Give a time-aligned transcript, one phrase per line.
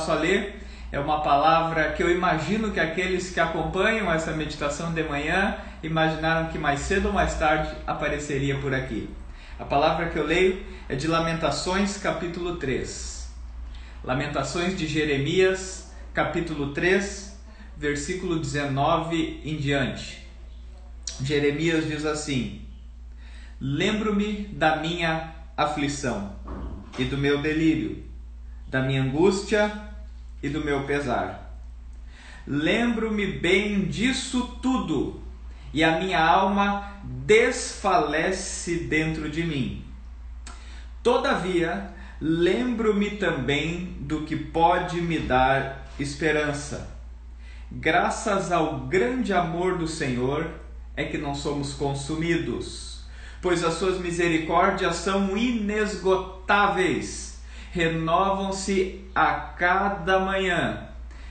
[0.00, 0.58] passo a ler
[0.90, 6.48] é uma palavra que eu imagino que aqueles que acompanham essa meditação de manhã imaginaram
[6.48, 9.10] que mais cedo ou mais tarde apareceria por aqui.
[9.58, 13.30] A palavra que eu leio é de Lamentações, capítulo 3.
[14.02, 17.38] Lamentações de Jeremias, capítulo 3,
[17.76, 20.26] versículo 19 em diante.
[21.22, 22.62] Jeremias diz assim:
[23.60, 26.34] Lembro-me da minha aflição
[26.98, 28.02] e do meu delírio,
[28.66, 29.89] da minha angústia
[30.42, 31.58] e do meu pesar.
[32.46, 35.20] Lembro-me bem disso tudo,
[35.72, 39.84] e a minha alma desfalece dentro de mim.
[41.02, 41.90] Todavia,
[42.20, 46.98] lembro-me também do que pode me dar esperança.
[47.70, 50.50] Graças ao grande amor do Senhor
[50.96, 53.04] é que não somos consumidos,
[53.40, 57.29] pois as suas misericórdias são inesgotáveis,
[57.72, 60.88] renovam-se a cada manhã.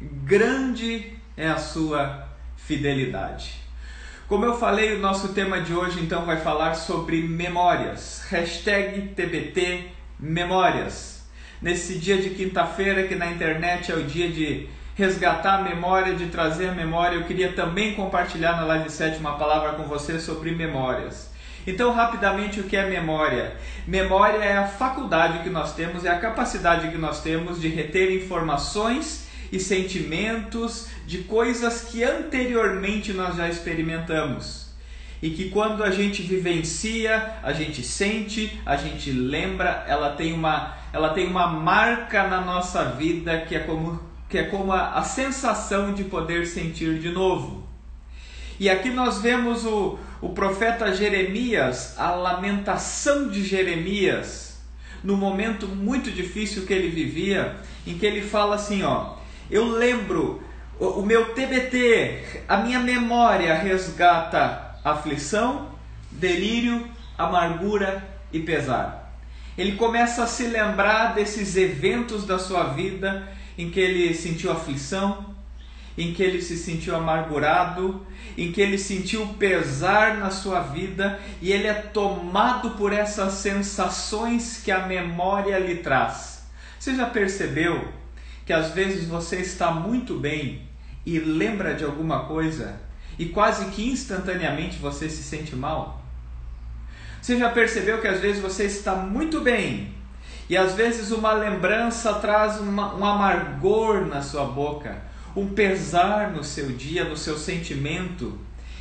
[0.00, 3.60] Grande é a sua fidelidade.
[4.28, 8.24] Como eu falei, o nosso tema de hoje então vai falar sobre memórias.
[8.30, 9.88] Hashtag TBT
[10.18, 11.22] Memórias.
[11.60, 16.26] Nesse dia de quinta-feira, que na internet é o dia de resgatar a memória, de
[16.26, 20.52] trazer a memória, eu queria também compartilhar na Live 7 uma palavra com você sobre
[20.52, 21.31] memórias.
[21.66, 23.56] Então, rapidamente, o que é memória?
[23.86, 28.10] Memória é a faculdade que nós temos, é a capacidade que nós temos de reter
[28.12, 34.72] informações e sentimentos de coisas que anteriormente nós já experimentamos.
[35.22, 40.76] E que quando a gente vivencia, a gente sente, a gente lembra, ela tem uma,
[40.92, 45.04] ela tem uma marca na nossa vida que é como, que é como a, a
[45.04, 47.62] sensação de poder sentir de novo.
[48.58, 54.56] E aqui nós vemos o, o profeta Jeremias, a lamentação de Jeremias,
[55.02, 59.16] no momento muito difícil que ele vivia, em que ele fala assim, ó,
[59.50, 60.40] eu lembro,
[60.78, 65.72] o, meu TBT, a minha memória resgata aflição,
[66.08, 68.02] delírio, amargura
[68.32, 69.16] e pesar.
[69.58, 73.28] Ele começa a se lembrar desses eventos da sua vida
[73.58, 75.31] em que ele sentiu aflição,
[75.96, 81.52] em que ele se sentiu amargurado, em que ele sentiu pesar na sua vida e
[81.52, 86.44] ele é tomado por essas sensações que a memória lhe traz.
[86.78, 87.88] Você já percebeu
[88.46, 90.62] que às vezes você está muito bem
[91.04, 92.80] e lembra de alguma coisa
[93.18, 96.02] e quase que instantaneamente você se sente mal?
[97.20, 99.94] Você já percebeu que às vezes você está muito bem
[100.48, 105.11] e às vezes uma lembrança traz uma, um amargor na sua boca?
[105.36, 108.38] Um pesar no seu dia, no seu sentimento,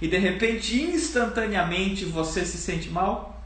[0.00, 3.42] e de repente, instantaneamente, você se sente mal?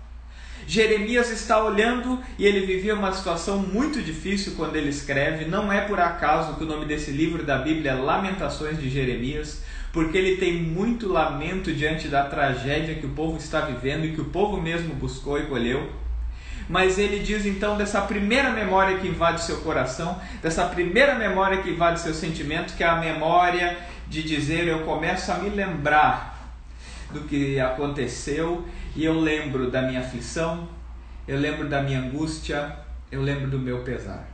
[0.67, 5.47] Jeremias está olhando e ele vivia uma situação muito difícil quando ele escreve.
[5.47, 9.63] Não é por acaso que o nome desse livro da Bíblia é Lamentações de Jeremias,
[9.93, 14.21] porque ele tem muito lamento diante da tragédia que o povo está vivendo e que
[14.21, 15.91] o povo mesmo buscou e colheu
[16.69, 21.71] mas ele diz então dessa primeira memória que invade seu coração, dessa primeira memória que
[21.71, 26.37] invade seu sentimento, que é a memória de dizer eu começo a me lembrar
[27.11, 30.69] do que aconteceu e eu lembro da minha aflição,
[31.27, 32.77] eu lembro da minha angústia,
[33.11, 34.29] eu lembro do meu pesar.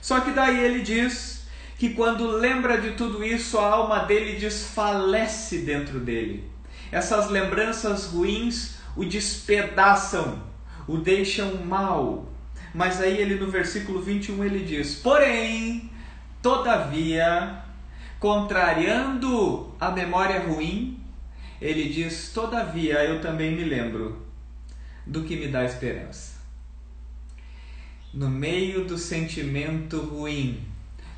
[0.00, 1.46] Só que daí ele diz
[1.76, 6.48] que quando lembra de tudo isso, a alma dele desfalece dentro dele.
[6.90, 10.47] Essas lembranças ruins o despedaçam
[10.88, 12.26] o deixam mal.
[12.74, 15.90] Mas aí ele no versículo 21 ele diz: Porém,
[16.42, 17.62] todavia,
[18.18, 20.98] contrariando a memória ruim,
[21.60, 24.26] ele diz: Todavia eu também me lembro
[25.06, 26.38] do que me dá esperança.
[28.12, 30.66] No meio do sentimento ruim,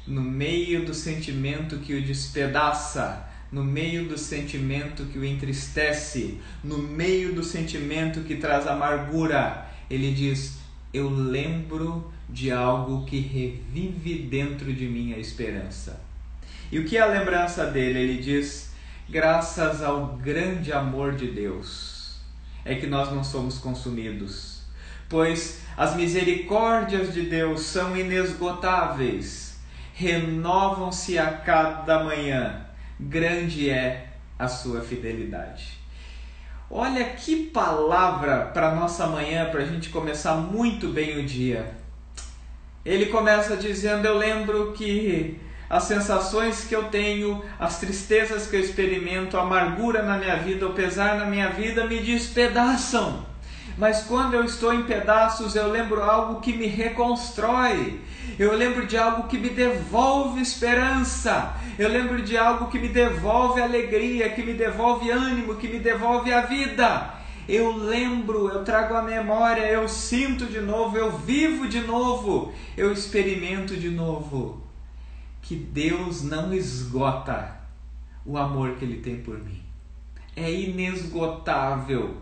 [0.07, 6.79] no meio do sentimento que o despedaça, no meio do sentimento que o entristece, no
[6.79, 10.59] meio do sentimento que traz amargura, ele diz:
[10.93, 16.01] Eu lembro de algo que revive dentro de mim a esperança.
[16.71, 17.99] E o que é a lembrança dele?
[17.99, 18.73] Ele diz:
[19.09, 22.21] Graças ao grande amor de Deus,
[22.65, 24.61] é que nós não somos consumidos,
[25.09, 29.59] pois as misericórdias de Deus são inesgotáveis,
[29.93, 32.70] renovam-se a cada manhã
[33.09, 34.09] grande é
[34.39, 35.79] a sua fidelidade.
[36.71, 41.75] Olha que palavra para nossa manhã, para a gente começar muito bem o dia.
[42.85, 48.61] Ele começa dizendo: Eu lembro que as sensações que eu tenho, as tristezas que eu
[48.61, 53.27] experimento, a amargura na minha vida, o pesar na minha vida me despedaçam.
[53.77, 58.01] Mas quando eu estou em pedaços, eu lembro algo que me reconstrói.
[58.41, 61.55] Eu lembro de algo que me devolve esperança.
[61.79, 66.33] Eu lembro de algo que me devolve alegria, que me devolve ânimo, que me devolve
[66.33, 67.17] a vida.
[67.47, 72.91] Eu lembro, eu trago a memória, eu sinto de novo, eu vivo de novo, eu
[72.91, 74.63] experimento de novo
[75.43, 77.61] que Deus não esgota
[78.25, 79.63] o amor que Ele tem por mim.
[80.35, 82.17] É inesgotável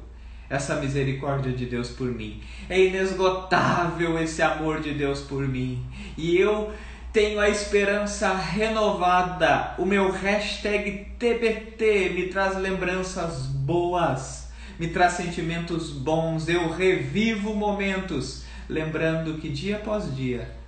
[0.49, 2.43] essa misericórdia de Deus por mim.
[2.69, 5.85] É inesgotável esse amor de Deus por mim.
[6.17, 6.73] E eu
[7.12, 9.75] tenho a esperança renovada.
[9.79, 16.49] O meu hashtag TBT me traz lembranças boas, me traz sentimentos bons.
[16.49, 20.59] Eu revivo momentos, lembrando que dia após dia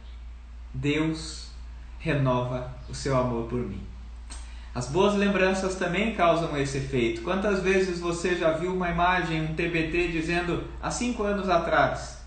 [0.72, 1.50] Deus
[1.98, 3.89] renova o seu amor por mim.
[4.72, 7.22] As boas lembranças também causam esse efeito.
[7.22, 12.20] Quantas vezes você já viu uma imagem, um TBT dizendo há cinco anos atrás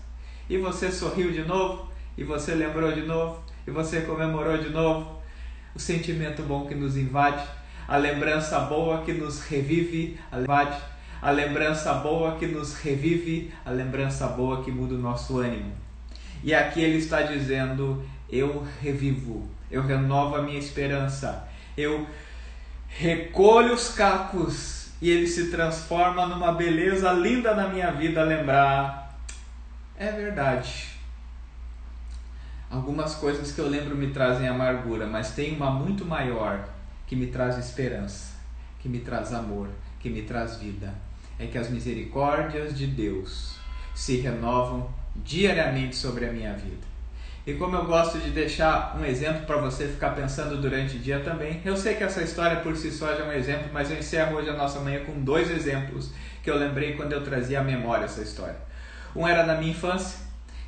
[0.48, 5.22] e você sorriu de novo, e você lembrou de novo, e você comemorou de novo?
[5.74, 7.44] O sentimento bom que nos invade,
[7.88, 10.78] a lembrança boa que nos revive, a invade,
[11.20, 15.72] a lembrança boa que nos revive, a lembrança boa que muda o nosso ânimo.
[16.42, 22.06] E aqui ele está dizendo: eu revivo, eu renovo a minha esperança, eu
[22.96, 29.18] recolho os cacos e ele se transforma numa beleza linda na minha vida lembrar.
[29.98, 30.94] É verdade.
[32.70, 36.68] Algumas coisas que eu lembro me trazem amargura, mas tem uma muito maior
[37.06, 38.34] que me traz esperança,
[38.80, 39.68] que me traz amor,
[39.98, 40.94] que me traz vida.
[41.38, 43.56] É que as misericórdias de Deus
[43.92, 46.93] se renovam diariamente sobre a minha vida.
[47.46, 51.20] E como eu gosto de deixar um exemplo para você ficar pensando durante o dia
[51.20, 53.98] também, eu sei que essa história por si só já é um exemplo, mas eu
[53.98, 56.10] encerro hoje a nossa manhã com dois exemplos
[56.42, 58.56] que eu lembrei quando eu trazia à memória essa história.
[59.14, 60.20] Um era na minha infância,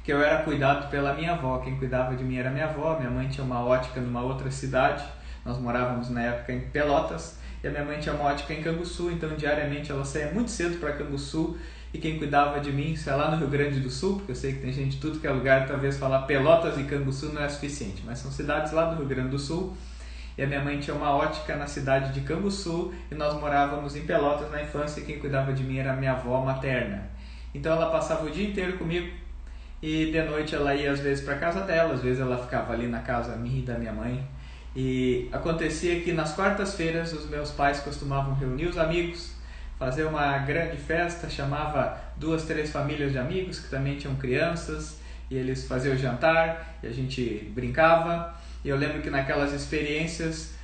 [0.05, 3.11] que eu era cuidado pela minha avó, quem cuidava de mim era minha avó, minha
[3.11, 5.03] mãe tinha uma ótica numa outra cidade,
[5.47, 9.11] nós morávamos na época em Pelotas, e a minha mãe tinha uma ótica em Canguçu,
[9.11, 11.57] então diariamente ela saía muito cedo para Canguçu
[11.97, 14.53] e quem cuidava de mim, sei lá, no Rio Grande do Sul, porque eu sei
[14.53, 17.49] que tem gente de tudo que é lugar, talvez falar Pelotas e Canguçu não é
[17.49, 19.75] suficiente, mas são cidades lá do Rio Grande do Sul.
[20.37, 24.03] E a minha mãe tinha uma ótica na cidade de Canguçu e nós morávamos em
[24.03, 27.09] Pelotas na infância e quem cuidava de mim era minha avó materna.
[27.55, 29.11] Então ela passava o dia inteiro comigo
[29.81, 32.87] e de noite ela ia às vezes para casa dela, às vezes ela ficava ali
[32.87, 34.23] na casa minha e da minha mãe.
[34.77, 39.36] E acontecia que nas quartas-feiras os meus pais costumavam reunir os amigos
[39.79, 44.99] fazer uma grande festa, chamava duas, três famílias de amigos que também tinham crianças,
[45.31, 48.35] e eles faziam o jantar e a gente brincava.
[48.65, 50.55] E eu lembro que naquelas experiências,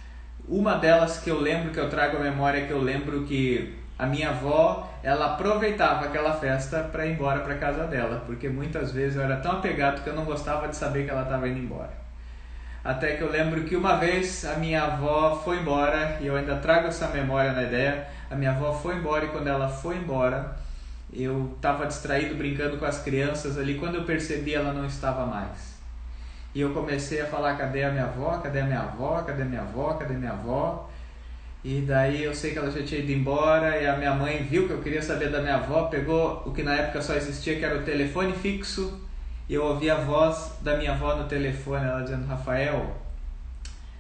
[0.48, 4.06] uma delas que eu lembro, que eu trago à memória, que eu lembro que a
[4.06, 9.16] minha avó, ela aproveitava aquela festa para ir embora para casa dela, porque muitas vezes
[9.16, 12.01] eu era tão apegado que eu não gostava de saber que ela estava indo embora.
[12.84, 16.56] Até que eu lembro que uma vez a minha avó foi embora, e eu ainda
[16.56, 20.56] trago essa memória na ideia, a minha avó foi embora e quando ela foi embora,
[21.12, 23.74] eu estava distraído brincando com as crianças ali.
[23.74, 25.72] Quando eu percebi, ela não estava mais.
[26.54, 28.38] E eu comecei a falar: cadê a minha avó?
[28.38, 29.22] Cadê a minha avó?
[29.22, 29.94] Cadê a minha avó?
[29.94, 30.90] Cadê a minha avó?
[31.64, 34.66] E daí eu sei que ela já tinha ido embora e a minha mãe viu
[34.66, 37.64] que eu queria saber da minha avó, pegou o que na época só existia, que
[37.64, 39.00] era o telefone fixo,
[39.48, 42.96] eu ouvi a voz da minha avó no telefone, ela dizendo: Rafael,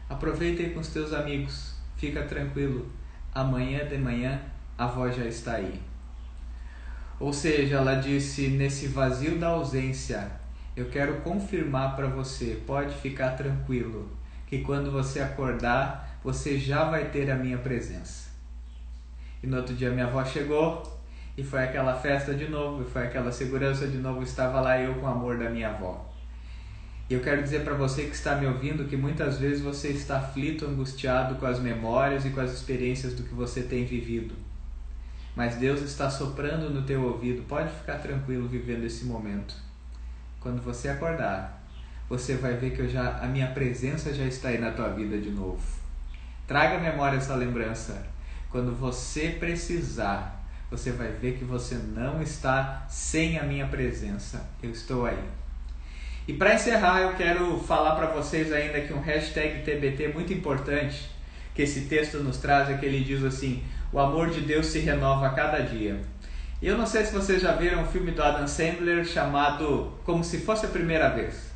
[0.08, 2.90] aproveita aí com os teus amigos, fica tranquilo,
[3.34, 4.40] amanhã de manhã
[4.78, 5.80] a voz já está aí.
[7.18, 10.30] Ou seja, ela disse: nesse vazio da ausência,
[10.76, 14.10] eu quero confirmar para você, pode ficar tranquilo,
[14.46, 18.30] que quando você acordar, você já vai ter a minha presença.
[19.42, 21.01] E no outro dia minha avó chegou
[21.36, 24.94] e foi aquela festa de novo, e foi aquela segurança de novo, estava lá eu
[24.96, 26.12] com o amor da minha avó.
[27.08, 30.18] E eu quero dizer para você que está me ouvindo que muitas vezes você está
[30.18, 34.34] aflito, angustiado com as memórias e com as experiências do que você tem vivido.
[35.34, 37.42] Mas Deus está soprando no teu ouvido.
[37.42, 39.54] Pode ficar tranquilo vivendo esse momento.
[40.40, 41.62] Quando você acordar,
[42.08, 45.18] você vai ver que eu já a minha presença já está aí na tua vida
[45.18, 45.62] de novo.
[46.46, 48.06] Traga à memória essa lembrança.
[48.50, 50.41] Quando você precisar,
[50.72, 54.48] você vai ver que você não está sem a minha presença.
[54.62, 55.22] Eu estou aí.
[56.26, 61.10] E para encerrar, eu quero falar para vocês ainda que um hashtag TBT muito importante
[61.54, 63.62] que esse texto nos traz é que ele diz assim:
[63.92, 66.00] o amor de Deus se renova a cada dia.
[66.62, 70.24] E eu não sei se vocês já viram um filme do Adam Sandler chamado Como
[70.24, 71.52] se fosse a primeira vez.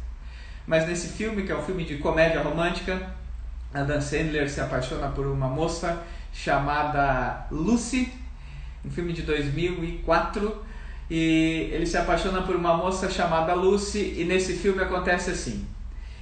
[0.67, 3.01] Mas nesse filme, que é um filme de comédia romântica,
[3.73, 6.03] Adam Sandler se apaixona por uma moça
[6.35, 8.13] chamada Lucy,
[8.87, 10.65] um filme de 2004
[11.11, 15.67] e ele se apaixona por uma moça chamada Lucy e nesse filme acontece assim.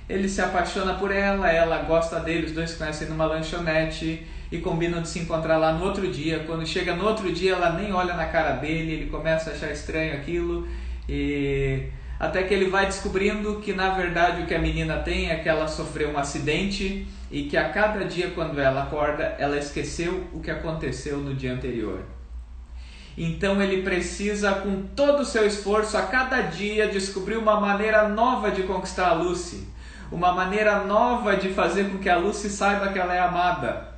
[0.08, 5.00] Ele se apaixona por ela, ela gosta dele, os dois conhecem numa lanchonete e combinam
[5.00, 6.44] de se encontrar lá no outro dia.
[6.46, 9.70] Quando chega no outro dia, ela nem olha na cara dele, ele começa a achar
[9.70, 10.68] estranho aquilo
[11.08, 15.36] e até que ele vai descobrindo que na verdade o que a menina tem é
[15.36, 20.24] que ela sofreu um acidente e que a cada dia quando ela acorda, ela esqueceu
[20.32, 22.00] o que aconteceu no dia anterior.
[23.16, 28.50] Então ele precisa, com todo o seu esforço, a cada dia descobrir uma maneira nova
[28.50, 29.68] de conquistar a Lucy,
[30.10, 33.94] uma maneira nova de fazer com que a Lucy saiba que ela é amada.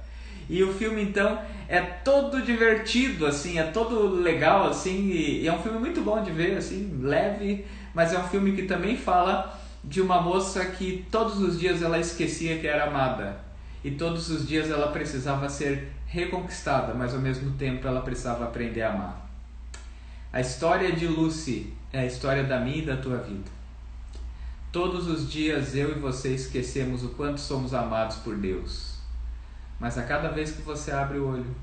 [0.49, 5.63] E o filme então é todo divertido, assim, é todo legal, assim, e é um
[5.63, 10.01] filme muito bom de ver, assim, leve, mas é um filme que também fala de
[10.01, 13.47] uma moça que todos os dias ela esquecia que era amada
[13.87, 18.83] e todos os dias ela precisava ser reconquistada, mas ao mesmo tempo ela precisava aprender
[18.83, 19.31] a amar.
[20.33, 23.51] A história de Lucy é a história da minha e da tua vida.
[24.71, 28.97] Todos os dias eu e você esquecemos o quanto somos amados por Deus.
[29.81, 31.57] Mas a cada vez que você abre o olho,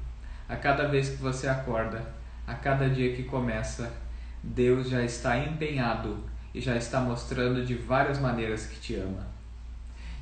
[0.47, 2.03] a cada vez que você acorda,
[2.45, 3.91] a cada dia que começa,
[4.41, 6.17] Deus já está empenhado
[6.53, 9.25] e já está mostrando de várias maneiras que te ama.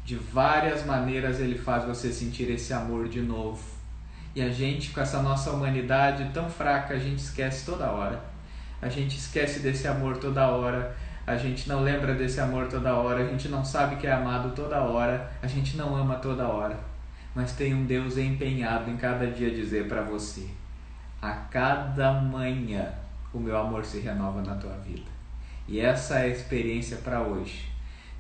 [0.06, 3.81] De várias maneiras ele faz você sentir esse amor de novo.
[4.36, 8.24] E a gente, com essa nossa humanidade tão fraca, a gente esquece toda hora.
[8.82, 10.96] A gente esquece desse amor toda hora.
[11.28, 13.24] A gente não lembra desse amor toda hora.
[13.24, 15.32] A gente não sabe que é amado toda hora.
[15.42, 16.92] A gente não ama toda hora
[17.34, 20.48] mas tem um Deus empenhado em cada dia dizer para você:
[21.22, 22.94] a cada manhã
[23.34, 25.10] o meu amor se renova na tua vida.
[25.68, 27.70] E essa é a experiência para hoje.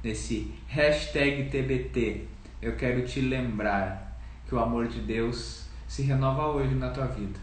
[0.03, 2.25] Nesse hashtag TBT,
[2.61, 7.37] eu quero te lembrar que o amor de Deus se renova hoje na tua vida.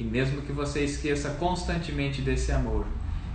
[0.00, 2.86] E mesmo que você esqueça constantemente desse amor,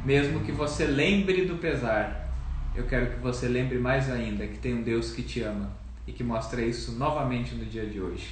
[0.03, 2.33] mesmo que você lembre do pesar,
[2.75, 5.69] eu quero que você lembre mais ainda que tem um Deus que te ama
[6.07, 8.21] e que mostra isso novamente no dia de hoje.